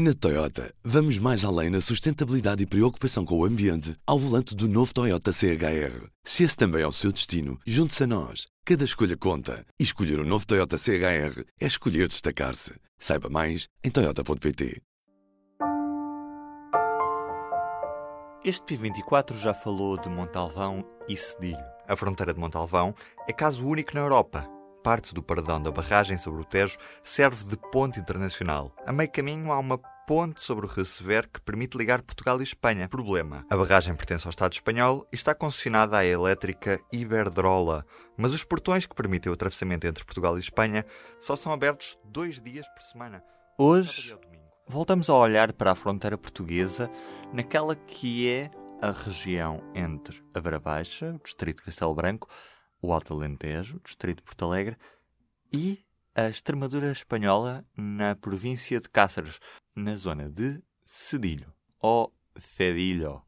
[0.00, 4.68] Na Toyota, vamos mais além na sustentabilidade e preocupação com o ambiente ao volante do
[4.68, 6.06] novo Toyota CHR.
[6.22, 8.46] Se esse também é o seu destino, junte-se a nós.
[8.64, 9.66] Cada escolha conta.
[9.76, 12.74] E escolher o um novo Toyota CHR é escolher destacar-se.
[12.96, 14.80] Saiba mais em Toyota.pt.
[18.44, 21.58] Este P24 já falou de Montalvão e Cedilho.
[21.88, 22.94] A fronteira de Montalvão
[23.26, 24.57] é caso único na Europa
[24.88, 28.74] parte do paradão da barragem sobre o Tejo serve de ponte internacional.
[28.86, 29.76] A meio caminho há uma
[30.06, 32.88] ponte sobre o Rio Sever que permite ligar Portugal e Espanha.
[32.88, 37.84] Problema: a barragem pertence ao Estado espanhol e está concessionada à elétrica Iberdrola,
[38.16, 40.86] mas os portões que permitem o atravessamento entre Portugal e Espanha
[41.20, 43.22] só são abertos dois dias por semana.
[43.58, 44.16] Hoje,
[44.66, 46.90] voltamos a olhar para a fronteira portuguesa
[47.30, 48.50] naquela que é
[48.80, 52.26] a região entre a Beira Baixa, o distrito de Castelo Branco,
[52.80, 54.76] o Alto Alentejo, distrito de Porto Alegre,
[55.52, 59.38] e a Extremadura espanhola na província de Cáceres,
[59.74, 63.22] na zona de Cedilho, ou Cedilho.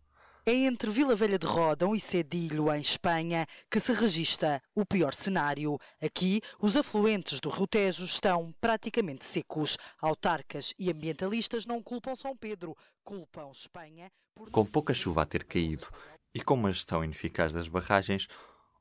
[0.46, 5.14] É entre Vila Velha de Rodão e Cedilho, em Espanha, que se registra o pior
[5.14, 5.78] cenário.
[6.02, 9.76] Aqui, os afluentes do Rio Tejo estão praticamente secos.
[10.00, 14.10] Autarcas e ambientalistas não culpam São Pedro, culpam Espanha.
[14.34, 14.50] Por...
[14.50, 15.86] Com pouca chuva a ter caído
[16.34, 18.26] e com uma gestão ineficaz das barragens,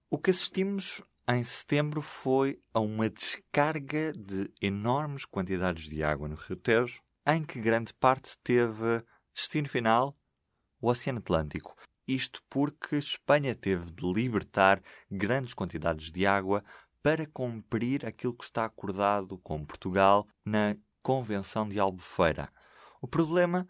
[0.09, 6.35] o que assistimos em setembro foi a uma descarga de enormes quantidades de água no
[6.35, 10.17] Rio Tejo, em que grande parte teve destino final
[10.81, 11.75] o Oceano Atlântico.
[12.07, 16.63] Isto porque Espanha teve de libertar grandes quantidades de água
[17.03, 22.49] para cumprir aquilo que está acordado com Portugal na Convenção de Albufeira.
[22.99, 23.67] O problema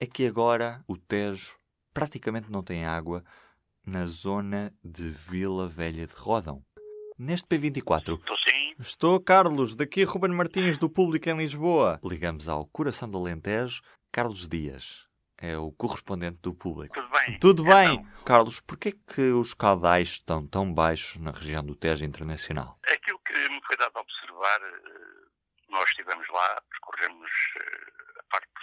[0.00, 1.58] é que agora o Tejo
[1.92, 3.22] praticamente não tem água
[3.86, 6.64] na zona de Vila Velha de Rodão.
[7.18, 8.18] Neste P24.
[8.18, 8.74] Estou sim.
[8.78, 12.00] Estou, Carlos, daqui Ruben Martins, do Público em Lisboa.
[12.02, 15.06] Ligamos ao Coração do Alentejo, Carlos Dias.
[15.36, 16.94] É o correspondente do público.
[16.94, 17.38] Tudo bem.
[17.38, 17.94] Tudo bem.
[17.94, 18.24] Então...
[18.24, 22.78] Carlos, porquê que os caudais estão tão baixos na região do Tejo Internacional?
[22.86, 25.22] Aquilo que me foi dado a observar, eh,
[25.68, 28.01] nós estivemos lá, percorremos eh,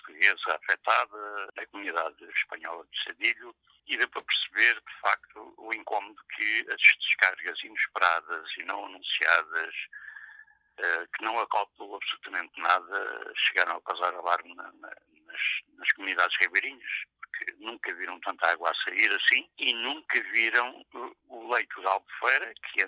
[0.10, 3.56] portuguesa afetada, a comunidade espanhola de Cedilho,
[3.88, 9.76] e deu para perceber, de facto, o incómodo que as descargas inesperadas e não anunciadas,
[10.80, 14.90] uh, que não acautelou absolutamente nada, chegaram a causar alarme na, na,
[15.26, 15.42] nas,
[15.78, 20.86] nas, comunidades ribeirinhas, porque nunca viram tanta água a sair assim e nunca viram
[21.30, 22.86] o, leito da Albufeira, que,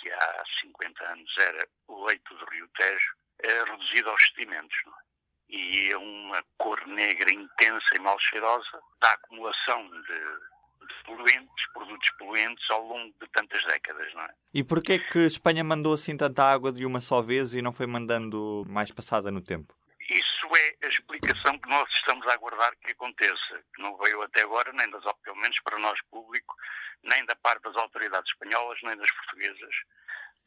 [0.00, 4.76] que há 50 anos era o leito do Rio Tejo, é reduzido aos sedimentos.
[4.86, 5.07] Não é?
[5.48, 12.10] E é uma cor negra intensa e mal cheirosa da acumulação de, de poluentes, produtos
[12.18, 14.34] poluentes ao longo de tantas décadas, não é?
[14.52, 17.86] E porquê que Espanha mandou assim tanta água de uma só vez e não foi
[17.86, 19.74] mandando mais passada no tempo?
[20.10, 24.42] Isso é a explicação que nós estamos a aguardar que aconteça, que não veio até
[24.42, 26.54] agora, nem das, pelo menos para nós público,
[27.02, 29.74] nem da parte das autoridades espanholas, nem das portuguesas,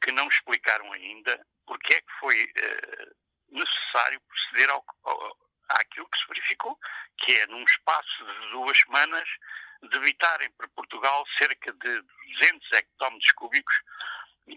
[0.03, 3.15] que não explicaram ainda porque é que foi uh,
[3.51, 5.37] necessário proceder ao, ao,
[5.69, 6.77] àquilo que se verificou,
[7.19, 9.27] que é, num espaço de duas semanas,
[9.89, 12.01] debitarem para Portugal cerca de
[12.39, 13.73] 200 hectómetros cúbicos,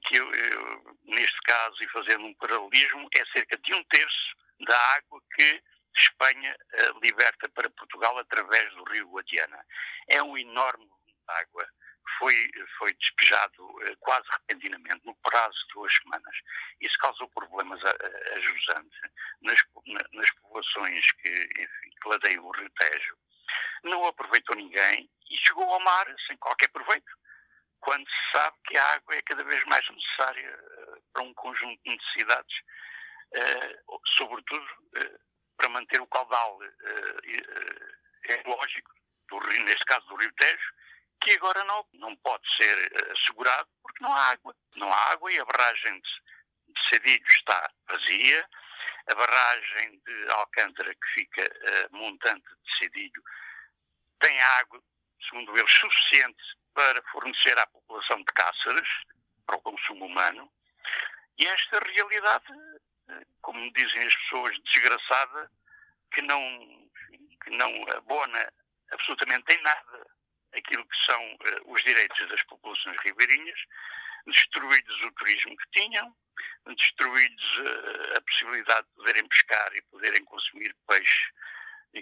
[0.07, 4.79] que, eu, eu, neste caso, e fazendo um paralelismo, é cerca de um terço da
[4.95, 5.63] água que
[5.97, 9.65] Espanha uh, liberta para Portugal através do rio Guadiana.
[10.09, 10.89] É um enorme
[11.29, 11.69] água
[12.19, 16.37] foi, foi despejado uh, quase repentinamente, no prazo de duas semanas.
[16.81, 19.01] Isso causou problemas a, a, a jusante
[19.43, 23.17] nas, na, nas populações que, enfim, que ladeiam o Rio Tejo.
[23.85, 27.13] Não aproveitou ninguém e chegou ao mar sem qualquer proveito,
[27.81, 31.83] quando se sabe que a água é cada vez mais necessária uh, para um conjunto
[31.85, 32.57] de necessidades,
[33.37, 34.67] uh, sobretudo
[35.57, 36.59] para manter o caudal
[38.25, 38.91] ecológico,
[39.29, 40.73] do, neste caso do Rio Tejo,
[41.25, 44.55] que agora não, não pode ser uh, assegurado porque não há água.
[44.77, 48.49] Não há água e a barragem de, de Cedilho está vazia,
[49.07, 53.23] a barragem de Alcântara, que fica uh, montante de Cedilho,
[54.21, 54.83] tem água,
[55.29, 56.43] segundo eles, suficiente
[56.75, 58.89] para fornecer à população de Cáceres,
[59.47, 60.51] para o consumo humano,
[61.39, 65.51] e esta realidade, uh, como dizem as pessoas, desgraçada,
[66.13, 66.91] que não,
[67.43, 68.53] que não abona
[68.91, 70.07] absolutamente em nada
[70.65, 73.61] aquilo que são uh, os direitos das populações ribeirinhas,
[74.27, 76.17] destruídos o turismo que tinham,
[76.67, 81.33] destruídos uh, a possibilidade de poderem pescar e poderem consumir peixe,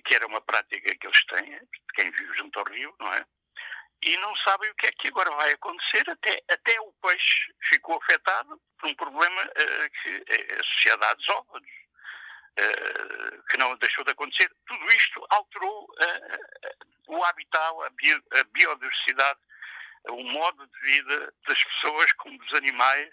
[0.05, 1.61] que era uma prática que eles têm,
[1.94, 3.26] quem vive junto ao rio, não é?
[4.05, 7.97] E não sabem o que é que agora vai acontecer, até, até o peixe ficou
[8.03, 14.11] afetado por um problema uh, que é associado à desova uh, que não deixou de
[14.11, 14.50] acontecer.
[14.67, 16.71] Tudo isto alterou uh,
[17.12, 19.41] o habitat, a, bio, a biodiversidade,
[20.09, 23.11] o modo de vida das pessoas como dos animais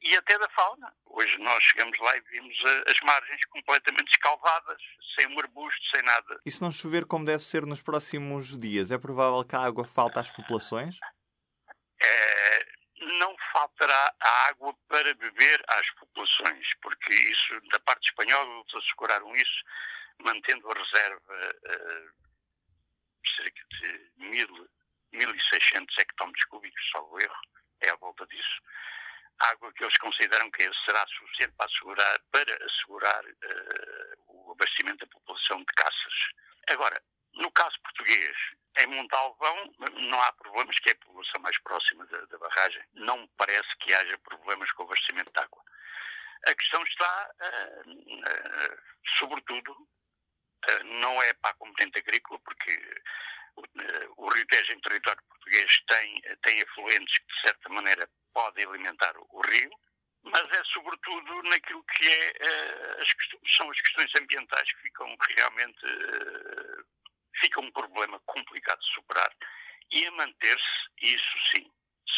[0.00, 0.92] e até da fauna.
[1.06, 2.56] Hoje nós chegamos lá e vimos
[2.86, 4.80] as margens completamente escalvadas,
[5.18, 6.40] sem um arbusto, sem nada.
[6.44, 9.86] E se não chover como deve ser nos próximos dias, é provável que a água
[9.86, 10.98] falte às populações?
[12.02, 12.66] É,
[13.18, 14.14] não faltará
[14.48, 19.64] água para beber às populações, porque isso, da parte espanhola, eles asseguraram isso,
[20.24, 21.34] mantendo a reserva
[21.64, 22.25] uh,
[24.44, 27.40] de 1.600 hectómetros cúbicos, salvo erro,
[27.80, 28.62] é à volta disso
[29.38, 35.12] água que eles consideram que será suficiente para assegurar, para assegurar uh, o abastecimento da
[35.12, 36.14] população de caças.
[36.70, 37.02] Agora,
[37.34, 38.36] no caso português,
[38.78, 39.74] em Montalvão
[40.10, 42.82] não há problemas, que é a população mais próxima da, da barragem.
[42.94, 45.62] Não me parece que haja problemas com o abastecimento de água.
[46.48, 48.78] A questão está, uh, uh,
[49.18, 49.88] sobretudo,
[50.84, 52.72] não é para a componente agrícola, porque
[54.16, 59.14] o Rio Tejo em território português tem, tem afluentes que, de certa maneira, podem alimentar
[59.16, 59.70] o rio,
[60.24, 63.08] mas é sobretudo naquilo que é, uh, as,
[63.56, 66.84] são as questões ambientais que ficam realmente uh,
[67.40, 69.32] fica um problema complicado de superar
[69.90, 71.70] e a manter-se, isso sim,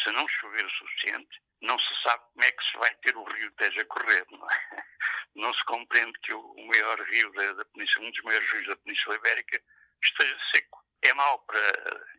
[0.03, 3.25] se não chover o suficiente, não se sabe como é que se vai ter o
[3.25, 4.85] rio Tejo a correr, não é?
[5.35, 8.77] Não se compreende que o maior rio da, da Península, um dos maiores rios da
[8.79, 9.63] Península Ibérica,
[10.03, 10.85] esteja seco.
[11.09, 11.61] É mau para,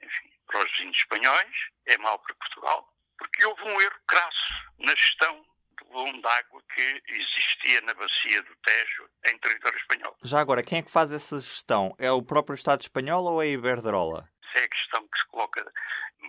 [0.01, 1.55] enfim, para os vizinhos espanhóis,
[1.85, 5.45] é mau para Portugal, porque houve um erro crasso na gestão
[5.77, 10.17] do volume de água que existia na bacia do Tejo em território espanhol.
[10.23, 11.95] Já agora, quem é que faz essa gestão?
[11.99, 14.27] É o próprio Estado espanhol ou é a Iberdrola?
[14.43, 15.71] Essa é a questão que se coloca.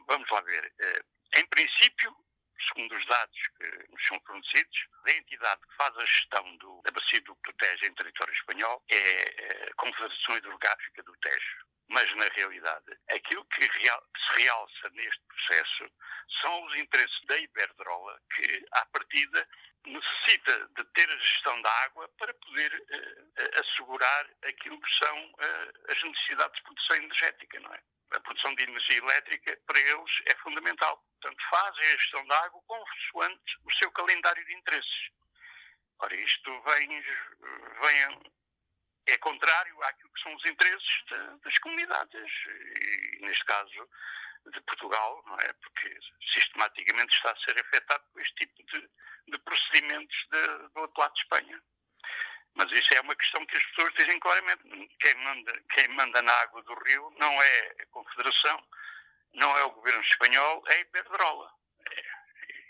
[0.07, 0.71] Vamos lá ver.
[0.81, 1.03] Eh,
[1.39, 2.15] em princípio,
[2.69, 6.91] segundo os dados que nos são fornecidos, a entidade que faz a gestão do, da
[6.91, 12.27] bacia do Tejo em território espanhol é, é a Confederação Hidrográfica do Tejo mas na
[12.35, 15.91] realidade aquilo que, se realça neste processo
[16.41, 19.47] são os interesses da Iberdrola, que, à partida,
[19.85, 25.93] necessita de ter a gestão da água para poder uh, assegurar aquilo que são uh,
[25.93, 27.83] as necessidades de produção energética, não é?
[28.13, 31.05] A produção de energia elétrica, para eles, é fundamental.
[31.21, 35.11] Portanto, fazem a gestão da água consoante o seu calendário de interesses.
[36.01, 38.33] Ora, isto vem, vem
[39.11, 43.89] é contrário àquilo que são os interesses de, das comunidades, e neste caso
[44.47, 45.53] de Portugal, não é?
[45.55, 45.99] Porque
[46.33, 48.91] sistematicamente está a ser afetado por este tipo de,
[49.29, 51.63] de procedimentos de, do outro lado de Espanha.
[52.55, 54.63] Mas isso é uma questão que as pessoas dizem claramente.
[54.99, 58.65] Quem manda, quem manda na água do rio não é a Confederação,
[59.35, 61.53] não é o governo espanhol, é a Iberdrola.
[61.89, 62.01] É,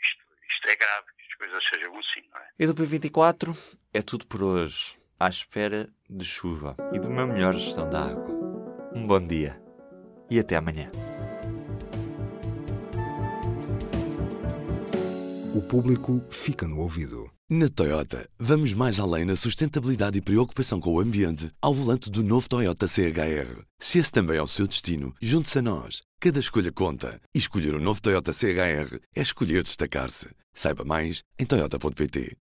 [0.02, 2.50] isto, isto é grave que as coisas sejam assim, não é?
[2.58, 3.56] E do P24
[3.94, 8.34] é tudo por hoje à espera de chuva e de uma melhor gestão da água.
[8.94, 9.60] Um bom dia
[10.30, 10.90] e até amanhã.
[15.54, 17.30] O público fica no ouvido.
[17.50, 22.22] Na Toyota, vamos mais além na sustentabilidade e preocupação com o ambiente ao volante do
[22.22, 23.64] novo Toyota CHR.
[23.78, 26.00] Se esse também é o seu destino, junte-se a nós.
[26.20, 27.20] Cada escolha conta.
[27.34, 30.28] E escolher o um novo Toyota CHR é escolher destacar-se.
[30.54, 32.36] Saiba mais em Toyota.pt.